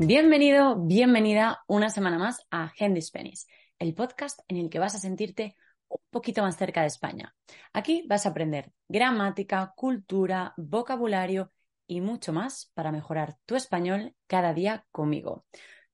[0.00, 3.46] Bienvenido, bienvenida una semana más a Handy Spanish,
[3.80, 5.56] el podcast en el que vas a sentirte
[5.88, 7.34] un poquito más cerca de España.
[7.72, 11.50] Aquí vas a aprender gramática, cultura, vocabulario
[11.88, 15.44] y mucho más para mejorar tu español cada día conmigo.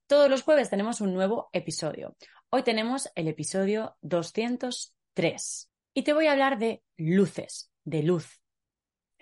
[0.06, 2.14] Todos los jueves tenemos un nuevo episodio.
[2.50, 8.38] Hoy tenemos el episodio 203 y te voy a hablar de luces, de luz.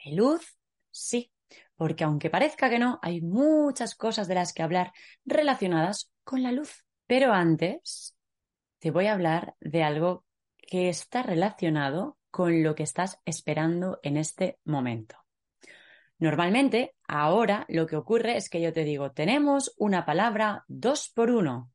[0.04, 0.58] ¿De luz?
[0.90, 1.30] Sí,
[1.82, 4.92] porque aunque parezca que no, hay muchas cosas de las que hablar
[5.24, 6.84] relacionadas con la luz.
[7.08, 8.16] Pero antes
[8.78, 10.24] te voy a hablar de algo
[10.58, 15.16] que está relacionado con lo que estás esperando en este momento.
[16.18, 21.32] Normalmente, ahora lo que ocurre es que yo te digo, tenemos una palabra dos por
[21.32, 21.72] uno.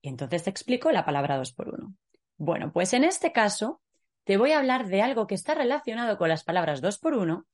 [0.00, 1.96] Y entonces te explico la palabra dos por uno.
[2.38, 3.82] Bueno, pues en este caso
[4.24, 7.46] te voy a hablar de algo que está relacionado con las palabras dos por uno,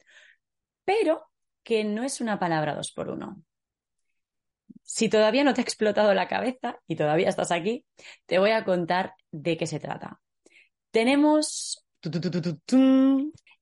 [0.85, 1.29] pero
[1.69, 3.43] que no es una palabra dos por uno.
[4.83, 7.85] Si todavía no te ha explotado la cabeza y todavía estás aquí,
[8.25, 10.19] te voy a contar de qué se trata.
[10.91, 11.85] Tenemos...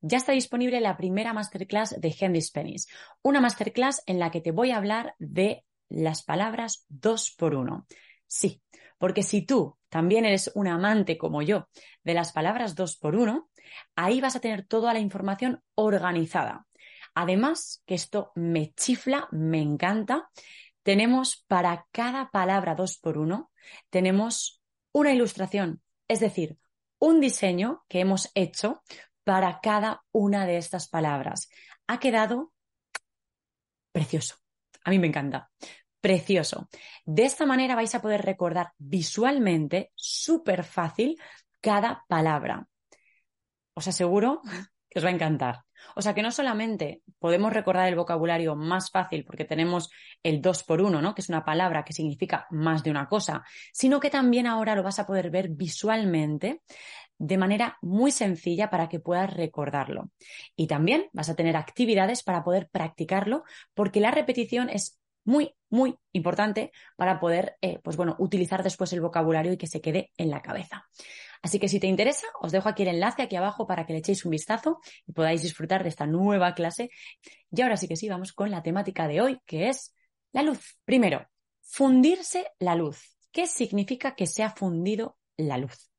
[0.01, 2.87] Ya está disponible la primera masterclass de Handy Spanish,
[3.23, 7.89] una masterclass en la que te voy a hablar de las palabras dos por uno.
[8.29, 8.62] Sí,
[8.99, 11.69] porque si tú también eres un amante como yo
[12.05, 13.51] de las palabras dos por uno,
[13.97, 16.69] ahí vas a tener toda la información organizada.
[17.19, 20.28] Además, que esto me chifla, me encanta,
[20.82, 23.50] tenemos para cada palabra dos por uno,
[23.88, 24.62] tenemos
[24.93, 26.59] una ilustración, es decir,
[26.99, 28.82] un diseño que hemos hecho
[29.25, 31.49] para cada una de estas palabras.
[31.87, 32.53] Ha quedado
[33.93, 34.37] precioso.
[34.84, 35.50] A mí me encanta.
[36.03, 36.69] Precioso.
[37.06, 41.19] De esta manera vais a poder recordar visualmente, súper fácil,
[41.62, 42.69] cada palabra.
[43.72, 44.43] Os aseguro
[44.91, 45.66] que os va a encantar.
[45.94, 49.91] O sea que no solamente podemos recordar el vocabulario más fácil porque tenemos
[50.22, 51.14] el dos por uno, ¿no?
[51.14, 54.82] Que es una palabra que significa más de una cosa, sino que también ahora lo
[54.82, 56.62] vas a poder ver visualmente
[57.19, 60.10] de manera muy sencilla para que puedas recordarlo.
[60.54, 63.44] Y también vas a tener actividades para poder practicarlo
[63.75, 69.00] porque la repetición es muy, muy importante para poder, eh, pues bueno, utilizar después el
[69.00, 70.87] vocabulario y que se quede en la cabeza.
[71.43, 74.00] Así que si te interesa, os dejo aquí el enlace aquí abajo para que le
[74.00, 76.91] echéis un vistazo y podáis disfrutar de esta nueva clase.
[77.50, 79.94] Y ahora sí que sí, vamos con la temática de hoy, que es
[80.32, 80.78] la luz.
[80.84, 81.26] Primero,
[81.62, 83.16] fundirse la luz.
[83.31, 85.91] ¿Qué significa que se ha fundido la luz?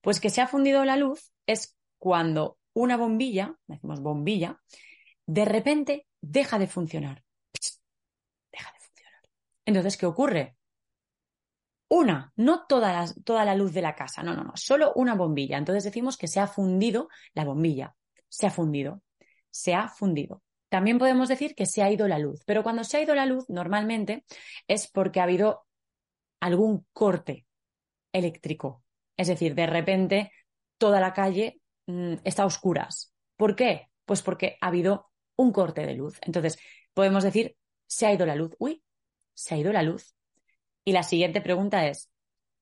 [0.00, 4.60] Pues que se ha fundido la luz es cuando una bombilla, decimos bombilla,
[5.26, 7.23] de repente deja de funcionar.
[9.66, 10.56] Entonces, ¿qué ocurre?
[11.88, 15.14] Una, no toda la, toda la luz de la casa, no, no, no, solo una
[15.14, 15.58] bombilla.
[15.58, 17.94] Entonces decimos que se ha fundido la bombilla,
[18.28, 19.02] se ha fundido,
[19.50, 20.42] se ha fundido.
[20.68, 23.26] También podemos decir que se ha ido la luz, pero cuando se ha ido la
[23.26, 24.24] luz normalmente
[24.66, 25.66] es porque ha habido
[26.40, 27.46] algún corte
[28.12, 28.82] eléctrico.
[29.16, 30.32] Es decir, de repente
[30.78, 33.14] toda la calle mm, está a oscuras.
[33.36, 33.88] ¿Por qué?
[34.04, 36.18] Pues porque ha habido un corte de luz.
[36.22, 36.58] Entonces,
[36.92, 38.54] podemos decir, se ha ido la luz.
[38.58, 38.83] Uy,
[39.34, 40.14] se ha ido la luz.
[40.84, 42.10] Y la siguiente pregunta es,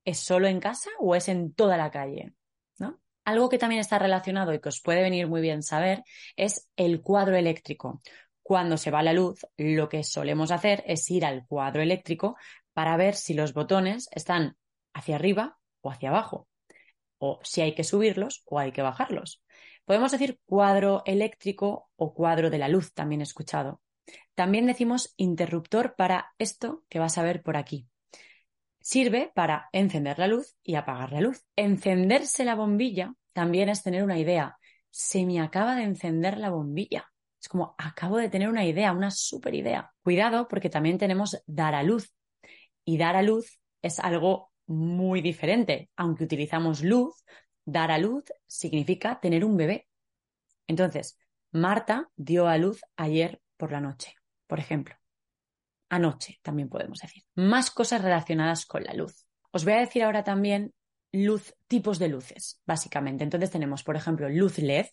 [0.05, 2.33] ¿es solo en casa o es en toda la calle?
[2.78, 3.00] ¿No?
[3.25, 6.03] Algo que también está relacionado y que os puede venir muy bien saber
[6.37, 8.03] es el cuadro eléctrico.
[8.43, 12.37] Cuando se va la luz, lo que solemos hacer es ir al cuadro eléctrico
[12.72, 14.56] para ver si los botones están
[14.93, 16.49] hacia arriba o hacia abajo,
[17.19, 19.43] o si hay que subirlos o hay que bajarlos.
[19.85, 23.81] Podemos decir cuadro eléctrico o cuadro de la luz, también he escuchado.
[24.34, 27.88] También decimos interruptor para esto que vas a ver por aquí.
[28.81, 31.44] Sirve para encender la luz y apagar la luz.
[31.54, 34.58] Encenderse la bombilla también es tener una idea.
[34.90, 37.10] Se me acaba de encender la bombilla.
[37.40, 39.93] Es como acabo de tener una idea, una super idea.
[40.02, 42.12] Cuidado porque también tenemos dar a luz.
[42.84, 45.90] Y dar a luz es algo muy diferente.
[45.96, 47.25] Aunque utilizamos luz,
[47.64, 49.87] dar a luz significa tener un bebé.
[50.66, 51.19] Entonces,
[51.52, 54.17] Marta dio a luz ayer por la noche,
[54.49, 54.97] por ejemplo
[55.93, 57.23] anoche, también podemos decir.
[57.35, 59.26] Más cosas relacionadas con la luz.
[59.50, 60.73] Os voy a decir ahora también
[61.12, 63.25] luz, tipos de luces, básicamente.
[63.25, 64.87] Entonces tenemos, por ejemplo, luz LED,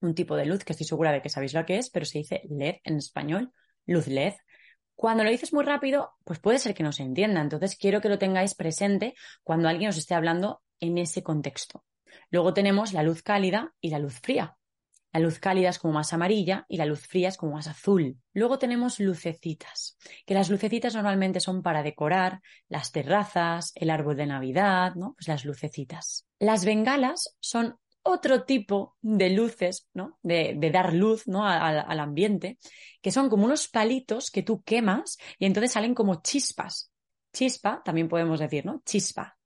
[0.00, 2.18] un tipo de luz que estoy segura de que sabéis lo que es, pero se
[2.18, 3.52] dice LED en español,
[3.86, 4.34] luz LED.
[4.96, 7.40] Cuando lo dices muy rápido, pues puede ser que no se entienda.
[7.40, 11.84] Entonces quiero que lo tengáis presente cuando alguien os esté hablando en ese contexto.
[12.30, 14.58] Luego tenemos la luz cálida y la luz fría.
[15.12, 18.16] La luz cálida es como más amarilla y la luz fría es como más azul.
[18.32, 24.26] Luego tenemos lucecitas, que las lucecitas normalmente son para decorar las terrazas, el árbol de
[24.26, 25.14] Navidad, ¿no?
[25.14, 26.26] Pues las lucecitas.
[26.38, 30.18] Las bengalas son otro tipo de luces, ¿no?
[30.22, 31.46] De, dar luz, ¿no?
[31.46, 32.58] al ambiente,
[33.02, 36.92] que son como unos palitos que tú quemas y entonces salen como chispas.
[37.32, 38.82] Chispa, también podemos decir, ¿no?
[38.84, 39.36] Chispa.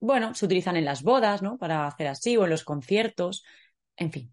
[0.00, 1.58] Bueno, se utilizan en las bodas, ¿no?
[1.58, 3.42] Para hacer así, o en los conciertos.
[3.98, 4.32] En fin,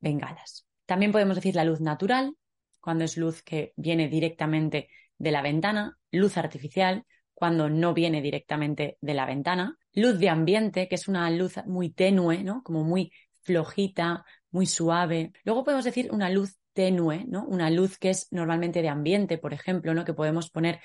[0.00, 0.66] bengalas.
[0.86, 2.36] También podemos decir la luz natural,
[2.80, 4.88] cuando es luz que viene directamente
[5.18, 10.86] de la ventana, luz artificial, cuando no viene directamente de la ventana, luz de ambiente,
[10.88, 12.62] que es una luz muy tenue, ¿no?
[12.62, 15.32] Como muy flojita, muy suave.
[15.44, 17.44] Luego podemos decir una luz tenue, ¿no?
[17.46, 20.04] Una luz que es normalmente de ambiente, por ejemplo, ¿no?
[20.04, 20.80] Que podemos poner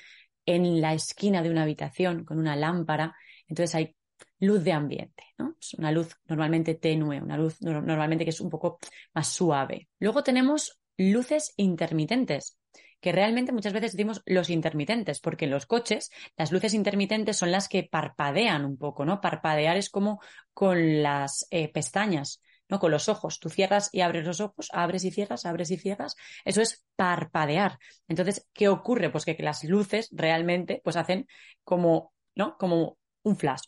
[0.46, 3.16] en la esquina de una habitación con una lámpara.
[3.48, 3.96] Entonces hay
[4.40, 5.56] luz de ambiente, ¿no?
[5.60, 8.80] Es una luz normalmente tenue, una luz normalmente que es un poco
[9.14, 9.90] más suave.
[10.00, 12.58] Luego tenemos luces intermitentes,
[13.02, 17.52] que realmente muchas veces decimos los intermitentes, porque en los coches las luces intermitentes son
[17.52, 19.22] las que parpadean un poco, ¿no?
[19.22, 20.20] Parpadear es como
[20.54, 22.80] con las eh, pestañas, ¿no?
[22.80, 23.40] Con los ojos.
[23.40, 26.16] Tú cierras y abres los ojos, abres y cierras, abres y cierras.
[26.46, 27.80] Eso es parpadear.
[28.08, 29.10] Entonces, ¿qué ocurre?
[29.10, 31.28] Pues que, que las luces realmente pues hacen
[31.64, 32.58] como, ¿no?
[32.58, 33.62] Como un flash.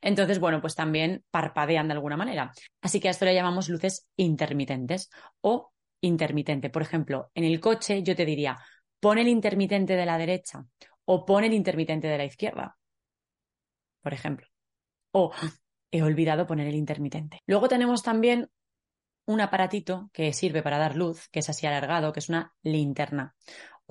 [0.00, 2.52] Entonces, bueno, pues también parpadean de alguna manera.
[2.80, 5.10] Así que a esto le llamamos luces intermitentes
[5.40, 6.70] o intermitente.
[6.70, 8.58] Por ejemplo, en el coche yo te diría,
[9.00, 10.64] pon el intermitente de la derecha
[11.04, 12.76] o pon el intermitente de la izquierda.
[14.00, 14.46] Por ejemplo.
[15.12, 15.32] O
[15.90, 17.38] he olvidado poner el intermitente.
[17.46, 18.48] Luego tenemos también
[19.26, 23.34] un aparatito que sirve para dar luz, que es así alargado, que es una linterna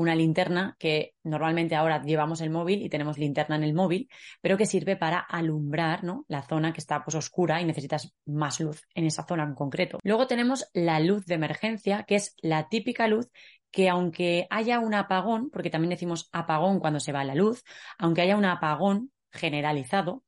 [0.02, 4.10] una linterna que normalmente ahora llevamos el móvil y tenemos linterna en el móvil,
[4.42, 6.26] pero que sirve para alumbrar ¿no?
[6.28, 10.00] la zona que está pues, oscura y necesitas más luz en esa zona en concreto.
[10.04, 13.30] Luego tenemos la luz de emergencia, que es la típica luz
[13.72, 17.64] que aunque haya un apagón, porque también decimos apagón cuando se va la luz,
[17.98, 20.24] aunque haya un apagón generalizado,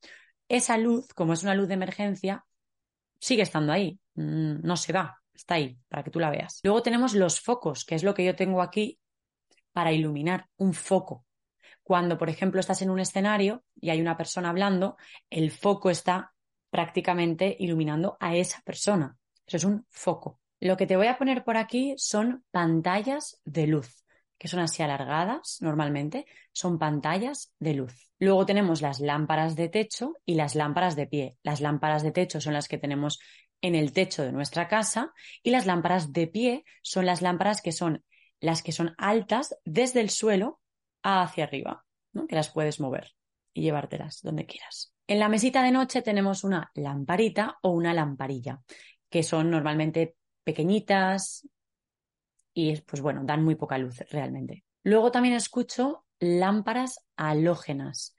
[0.48, 2.46] esa luz, como es una luz de emergencia,
[3.20, 6.60] sigue estando ahí, mm, no se va, está ahí para que tú la veas.
[6.62, 8.98] Luego tenemos los focos, que es lo que yo tengo aquí
[9.74, 11.26] para iluminar un foco.
[11.82, 14.96] Cuando, por ejemplo, estás en un escenario y hay una persona hablando,
[15.28, 16.32] el foco está
[16.70, 19.18] prácticamente iluminando a esa persona.
[19.46, 20.40] Eso es un foco.
[20.60, 24.04] Lo que te voy a poner por aquí son pantallas de luz,
[24.38, 28.08] que son así alargadas normalmente, son pantallas de luz.
[28.18, 31.36] Luego tenemos las lámparas de techo y las lámparas de pie.
[31.42, 33.18] Las lámparas de techo son las que tenemos
[33.60, 35.12] en el techo de nuestra casa
[35.42, 38.02] y las lámparas de pie son las lámparas que son
[38.44, 40.60] las que son altas desde el suelo
[41.02, 41.84] hacia arriba,
[42.28, 43.14] que las puedes mover
[43.54, 44.92] y llevártelas donde quieras.
[45.06, 48.60] En la mesita de noche tenemos una lamparita o una lamparilla,
[49.08, 51.48] que son normalmente pequeñitas
[52.52, 54.64] y pues bueno, dan muy poca luz realmente.
[54.82, 58.14] Luego también escucho lámparas halógenas.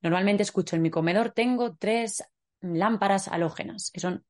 [0.00, 2.24] Normalmente escucho en mi comedor, tengo tres
[2.60, 4.24] lámparas halógenas, que son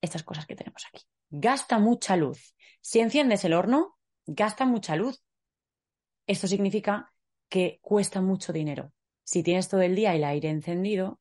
[0.00, 1.04] estas cosas que tenemos aquí.
[1.30, 2.56] Gasta mucha luz.
[2.80, 5.22] Si enciendes el horno, gasta mucha luz.
[6.26, 7.12] Esto significa
[7.48, 8.92] que cuesta mucho dinero.
[9.24, 11.20] Si tienes todo el día el aire encendido,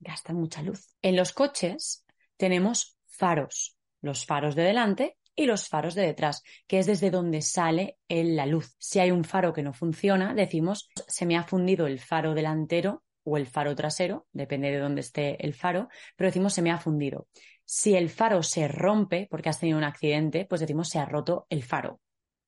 [0.00, 0.94] gasta mucha luz.
[1.00, 2.04] En los coches
[2.36, 7.40] tenemos faros, los faros de delante y los faros de detrás, que es desde donde
[7.40, 8.74] sale la luz.
[8.78, 13.02] Si hay un faro que no funciona, decimos se me ha fundido el faro delantero
[13.24, 16.78] o el faro trasero, depende de dónde esté el faro, pero decimos se me ha
[16.78, 17.28] fundido.
[17.74, 21.46] Si el faro se rompe porque has tenido un accidente, pues decimos se ha roto
[21.48, 22.02] el faro,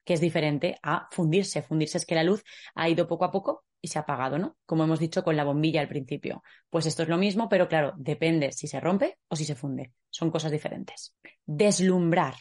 [0.04, 1.62] que es diferente a fundirse.
[1.62, 4.59] Fundirse es que la luz ha ido poco a poco y se ha apagado, ¿no?
[4.66, 6.43] Como hemos dicho con la bombilla al principio.
[6.69, 9.93] Pues esto es lo mismo, pero claro, depende si se rompe o si se funde.
[10.11, 11.14] Son cosas diferentes.
[11.47, 12.35] Deslumbrar.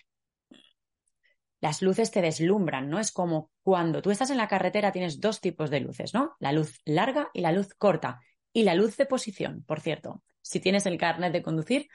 [1.61, 2.99] Las luces te deslumbran, ¿no?
[2.99, 6.35] Es como cuando tú estás en la carretera tienes dos tipos de luces, ¿no?
[6.39, 8.19] La luz larga y la luz corta.
[8.51, 10.21] Y la luz de posición, por cierto.
[10.41, 11.87] Si tienes el carnet de conducir,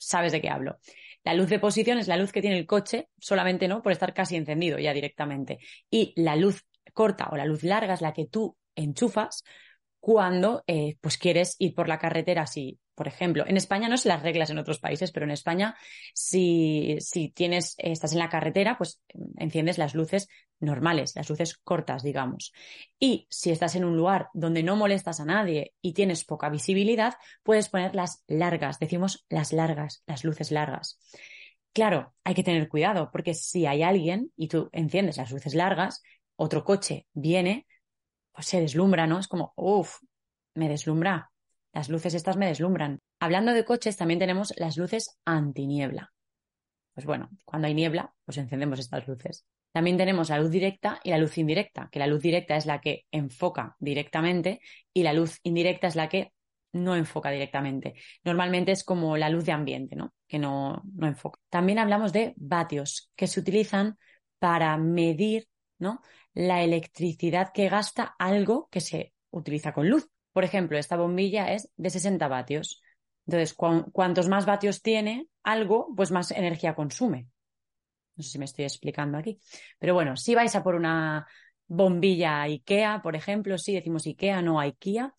[0.00, 0.78] sabes de qué hablo.
[1.22, 4.14] La luz de posición es la luz que tiene el coche, solamente no por estar
[4.14, 5.58] casi encendido ya directamente.
[5.90, 6.64] Y la luz
[6.94, 9.44] corta o la luz larga es la que tú enchufas
[10.00, 14.08] cuando eh, pues quieres ir por la carretera, si, por ejemplo, en España no sé
[14.08, 15.76] las reglas en otros países, pero en España
[16.14, 19.02] si, si tienes, estás en la carretera, pues
[19.36, 20.28] enciendes las luces
[20.58, 22.52] normales, las luces cortas, digamos.
[22.98, 27.14] Y si estás en un lugar donde no molestas a nadie y tienes poca visibilidad,
[27.42, 30.98] puedes poner las largas, decimos las largas, las luces largas.
[31.72, 36.02] Claro, hay que tener cuidado, porque si hay alguien y tú enciendes las luces largas,
[36.36, 37.66] otro coche viene,
[38.40, 39.18] pues se deslumbra, ¿no?
[39.18, 39.98] Es como, uff,
[40.54, 41.30] me deslumbra.
[41.74, 42.98] Las luces estas me deslumbran.
[43.18, 46.10] Hablando de coches, también tenemos las luces antiniebla.
[46.94, 49.44] Pues bueno, cuando hay niebla, pues encendemos estas luces.
[49.72, 52.80] También tenemos la luz directa y la luz indirecta, que la luz directa es la
[52.80, 54.62] que enfoca directamente
[54.94, 56.32] y la luz indirecta es la que
[56.72, 57.96] no enfoca directamente.
[58.24, 60.14] Normalmente es como la luz de ambiente, ¿no?
[60.26, 61.38] Que no, no enfoca.
[61.50, 63.98] También hablamos de vatios, que se utilizan
[64.38, 65.46] para medir,
[65.78, 66.00] ¿no?
[66.40, 70.08] La electricidad que gasta algo que se utiliza con luz.
[70.32, 72.80] Por ejemplo, esta bombilla es de 60 vatios.
[73.26, 77.26] Entonces, cuantos más vatios tiene algo, pues más energía consume.
[78.16, 79.38] No sé si me estoy explicando aquí.
[79.78, 81.26] Pero bueno, si vais a por una
[81.66, 85.14] bombilla IKEA, por ejemplo, si decimos IKEA, no IKEA,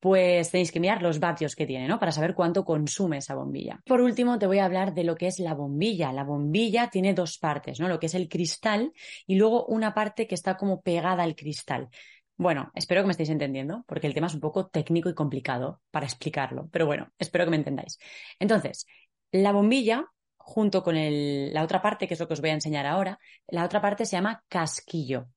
[0.00, 1.98] pues tenéis que mirar los vatios que tiene, ¿no?
[1.98, 3.80] Para saber cuánto consume esa bombilla.
[3.86, 6.12] Por último, te voy a hablar de lo que es la bombilla.
[6.12, 7.88] La bombilla tiene dos partes, ¿no?
[7.88, 8.92] Lo que es el cristal
[9.26, 11.88] y luego una parte que está como pegada al cristal.
[12.36, 15.80] Bueno, espero que me estéis entendiendo, porque el tema es un poco técnico y complicado
[15.90, 17.98] para explicarlo, pero bueno, espero que me entendáis.
[18.38, 18.86] Entonces,
[19.32, 20.04] la bombilla,
[20.36, 23.64] junto con la otra parte, que es lo que os voy a enseñar ahora, la
[23.64, 25.28] otra parte se llama casquillo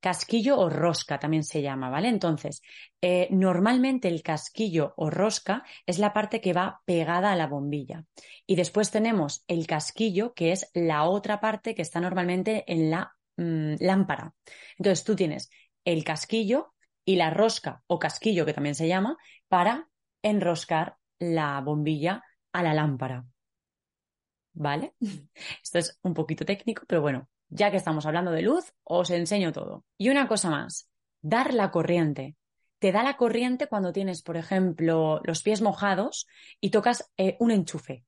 [0.00, 2.08] casquillo o rosca también se llama, ¿vale?
[2.08, 2.62] Entonces,
[3.00, 8.04] eh, normalmente el casquillo o rosca es la parte que va pegada a la bombilla.
[8.46, 13.16] Y después tenemos el casquillo, que es la otra parte que está normalmente en la
[13.36, 14.34] mm, lámpara.
[14.78, 15.50] Entonces, tú tienes
[15.84, 16.74] el casquillo
[17.04, 19.16] y la rosca o casquillo, que también se llama,
[19.48, 19.88] para
[20.22, 22.22] enroscar la bombilla
[22.52, 23.24] a la lámpara.
[24.54, 24.94] ¿Vale?
[25.62, 29.52] Esto es un poquito técnico, pero bueno, ya que estamos hablando de luz, os enseño
[29.52, 29.84] todo.
[29.96, 30.88] Y una cosa más,
[31.22, 32.36] dar la corriente.
[32.78, 36.26] Te da la corriente cuando tienes, por ejemplo, los pies mojados
[36.60, 38.04] y tocas eh, un enchufe,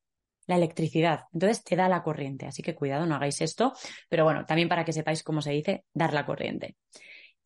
[0.46, 1.24] la electricidad.
[1.32, 2.46] Entonces te da la corriente.
[2.46, 3.72] Así que cuidado, no hagáis esto.
[4.08, 6.76] Pero bueno, también para que sepáis cómo se dice dar la corriente.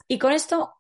[0.08, 0.74] Y con esto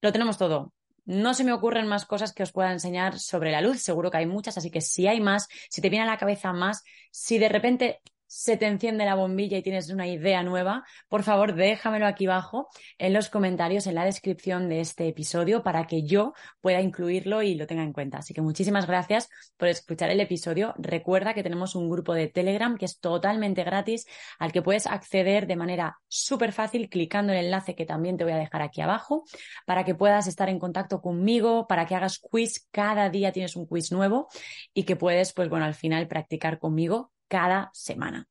[0.00, 0.72] lo tenemos todo.
[1.04, 3.80] No se me ocurren más cosas que os pueda enseñar sobre la luz.
[3.80, 6.52] Seguro que hay muchas, así que si hay más, si te viene a la cabeza
[6.52, 11.22] más, si de repente se te enciende la bombilla y tienes una idea nueva, por
[11.22, 12.68] favor déjamelo aquí abajo
[12.98, 17.54] en los comentarios, en la descripción de este episodio para que yo pueda incluirlo y
[17.54, 18.18] lo tenga en cuenta.
[18.18, 20.74] Así que muchísimas gracias por escuchar el episodio.
[20.76, 24.06] Recuerda que tenemos un grupo de Telegram que es totalmente gratis
[24.38, 28.34] al que puedes acceder de manera súper fácil clicando el enlace que también te voy
[28.34, 29.24] a dejar aquí abajo
[29.64, 32.68] para que puedas estar en contacto conmigo, para que hagas quiz.
[32.70, 34.28] Cada día tienes un quiz nuevo
[34.74, 38.26] y que puedes, pues bueno, al final practicar conmigo cada semana.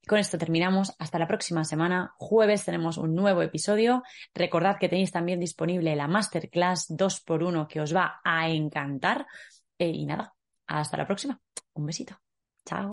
[0.00, 0.94] Y con esto terminamos.
[0.98, 2.12] Hasta la próxima semana.
[2.16, 4.02] Jueves tenemos un nuevo episodio.
[4.34, 9.26] Recordad que tenéis también disponible la masterclass 2x1 que os va a encantar.
[9.78, 10.34] Eh, y nada,
[10.66, 11.40] hasta la próxima.
[11.72, 12.18] Un besito.
[12.66, 12.90] Chao.